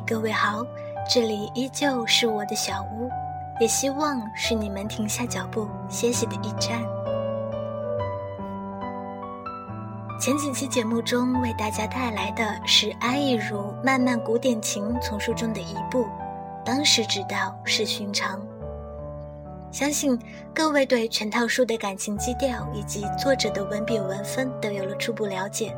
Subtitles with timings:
[0.00, 0.64] 各位好，
[1.08, 3.10] 这里依旧是我的小屋，
[3.60, 6.82] 也希望是你们停下脚步歇息的一站。
[10.20, 16.06] 前几期节目中为大家带来的是安逸如《漫漫古典情》丛书中的一部，
[16.64, 18.40] 当时知道是寻常。
[19.70, 20.18] 相信
[20.54, 25.76] 各位对全套书的感情基调以及作者的文笔文风都有了初步了解。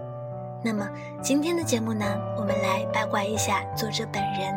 [0.64, 0.88] 那么
[1.20, 2.06] 今天的节目呢，
[2.38, 4.50] 我们来八卦一下作者本人。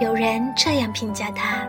[0.00, 1.66] 有人这样评价她：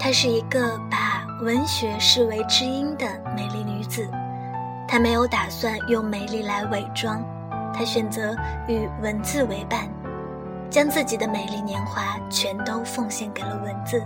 [0.00, 4.08] 她是一个把文学视为知音的美丽女子。
[4.88, 7.22] 他没有打算用美丽来伪装，
[7.74, 8.34] 他选择
[8.66, 9.86] 与文字为伴，
[10.70, 14.02] 将自己的美丽年华全都奉献给了文字。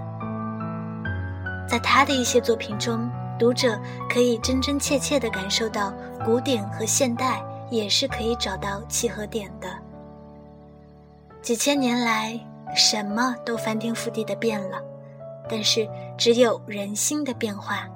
[1.68, 5.92] 在他的一些作品中，读者可以真真切切地感受到
[6.24, 9.68] 古典和现代也是可以找到契合点的。
[11.40, 12.38] 几千年来，
[12.74, 14.78] 什么都翻天覆地的变了，
[15.48, 15.88] 但是
[16.18, 17.88] 只有人心的变化，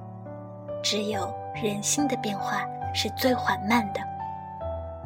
[0.85, 2.63] 只有人心的变化。
[2.97, 4.01] 是最缓慢的，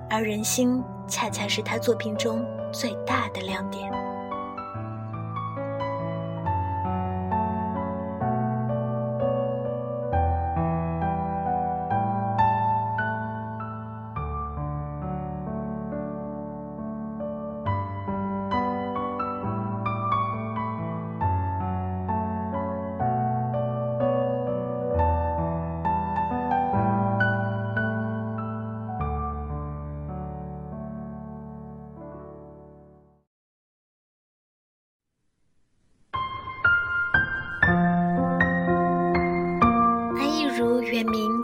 [0.08, 4.09] 而人心恰恰是他作品中最大的亮点。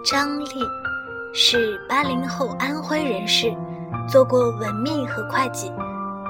[0.04, 0.46] 张丽
[1.32, 3.54] 是八零后安徽人士，
[4.08, 5.72] 做过文秘和会计，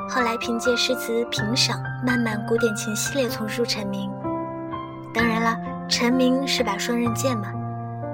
[0.08, 4.10] 后来凭借诗词评赏《漫漫古典情》系列丛书成名。
[5.12, 5.56] 当然了，
[5.88, 7.48] 成名是把双刃剑嘛，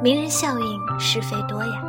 [0.03, 1.83] 名人效应是非多呀。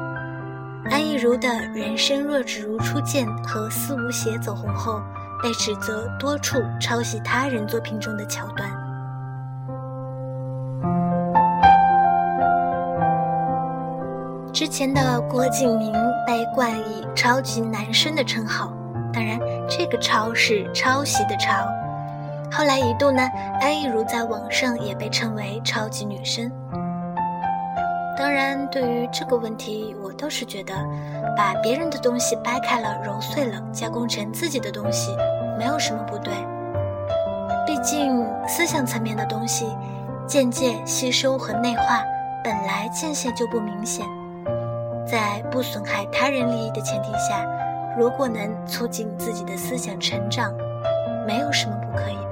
[0.91, 5.01] 安意如的人生若只如初见和思无邪走红后，
[5.41, 8.69] 被指责多处抄袭他人作品中的桥段。
[14.53, 15.91] 之前的郭敬明
[16.27, 18.71] 被冠以“超级男生”的称号，
[19.11, 21.51] 当然，这个“超”是抄袭的“抄”。
[22.55, 23.27] 后来一度呢，
[23.59, 26.51] 安逸如在网上也被称为“超级女生”。
[28.15, 30.75] 当然，对于这个问题，我倒是觉得，
[31.35, 35.17] 把别人的东西掰开了、揉碎了，加工成自己的东西，
[35.57, 36.31] 没有什么不对。
[37.65, 39.65] 毕竟，思想层面的东西，
[40.27, 42.03] 渐渐吸收和内化，
[42.43, 44.05] 本来界限就不明显。
[45.05, 47.45] 在不损害他人利益的前提下，
[47.97, 50.53] 如果能促进自己的思想成长，
[51.27, 52.31] 没有什么不可以吧？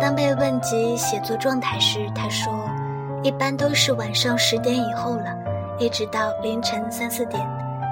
[0.00, 2.52] 当被问及写作状态时，他说
[3.22, 5.36] ：“一般都是晚上十点以后了，
[5.78, 7.40] 一直到凌晨三四点，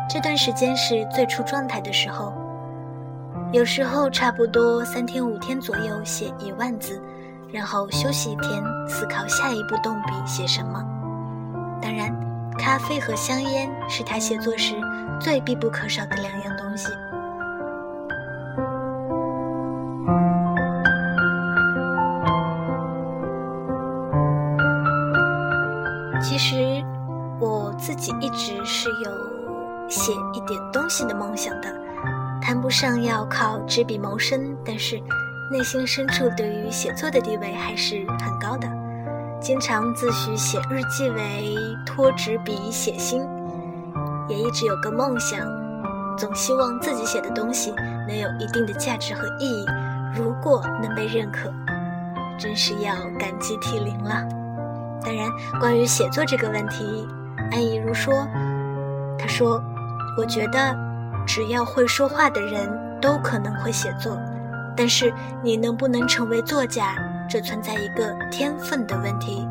[0.09, 2.33] 这段时间是最初状态的时候。”
[3.53, 7.03] 有时候差不多三天五天左右写一万字，
[7.53, 10.81] 然后休息一天，思考下一步动笔写什么。
[11.83, 12.15] 当然，
[12.57, 14.77] 咖啡和香烟是他写作时
[15.21, 16.89] 最必不可少的两样东西。
[26.23, 26.85] 其实，
[27.41, 31.90] 我自己一直是有写一点东西的梦想的。
[32.41, 35.01] 谈不上要靠执笔谋生，但是
[35.53, 38.69] 内心深处对于写作的地位还是很高的。
[39.41, 41.55] 经常自诩写日记为
[41.87, 43.23] 托纸笔写心，
[44.29, 45.47] 也一直有个梦想，
[46.17, 47.73] 总希望自己写的东西
[48.09, 49.67] 能有一定的价值和意义。
[50.15, 51.53] 如果能被认可，
[52.39, 54.27] 真是要感激涕零了。
[55.03, 57.07] 当然，关于写作这个问题，
[57.53, 58.13] 安逸如说
[59.19, 59.63] ：“他说，
[60.19, 60.77] 我觉得。”
[61.27, 62.69] 只要会说话的人
[63.01, 64.19] 都可能会写作，
[64.77, 65.13] 但是
[65.43, 66.95] 你能不能成为作家，
[67.29, 69.47] 这存在一个天分的问题。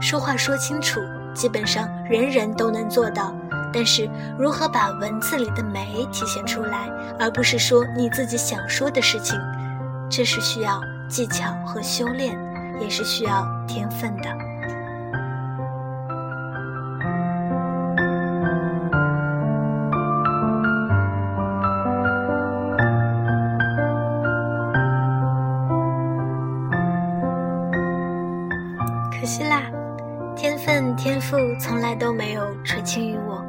[0.00, 1.00] 说话说清楚，
[1.32, 3.34] 基本上人人都能做到，
[3.72, 4.08] 但是
[4.38, 9.38] 如何把文字里的美体现出来，而不是说你自己想说的事情，
[10.10, 12.36] 这是需要技巧和修炼，
[12.80, 14.28] 也是需要天分的。
[29.22, 29.62] 可惜啦，
[30.34, 33.40] 天分天赋从来都没有垂青于我，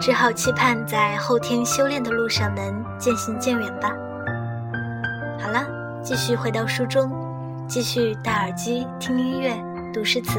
[0.00, 3.90] 只好期盼在后天修炼的路上能渐行渐远吧。
[5.40, 5.66] 好了，
[6.00, 7.10] 继续回到书中，
[7.66, 9.52] 继续戴耳机听音乐、
[9.92, 10.38] 读诗词。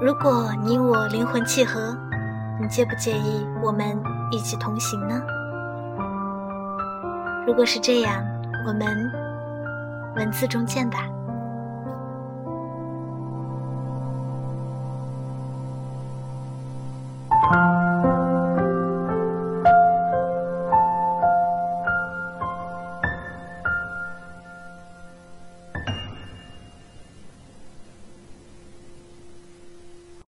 [0.00, 1.94] 如果你我灵魂契合，
[2.58, 5.20] 你介不介意我们一起同行呢？
[7.46, 8.24] 如果是这样，
[8.66, 9.12] 我们
[10.16, 11.00] 文字中见吧。